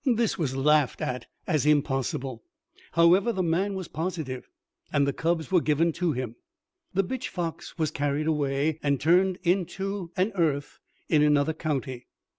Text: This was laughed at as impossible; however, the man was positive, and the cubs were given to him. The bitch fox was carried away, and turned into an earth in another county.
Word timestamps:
This 0.15 0.35
was 0.35 0.55
laughed 0.55 0.99
at 0.99 1.27
as 1.45 1.63
impossible; 1.67 2.41
however, 2.93 3.31
the 3.31 3.43
man 3.43 3.75
was 3.75 3.87
positive, 3.87 4.49
and 4.91 5.05
the 5.05 5.13
cubs 5.13 5.51
were 5.51 5.61
given 5.61 5.91
to 5.91 6.11
him. 6.13 6.37
The 6.91 7.03
bitch 7.03 7.27
fox 7.27 7.77
was 7.77 7.91
carried 7.91 8.25
away, 8.25 8.79
and 8.81 8.99
turned 8.99 9.37
into 9.43 10.09
an 10.17 10.31
earth 10.33 10.79
in 11.07 11.21
another 11.21 11.53
county. 11.53 12.07